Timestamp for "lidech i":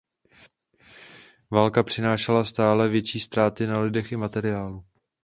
3.79-4.17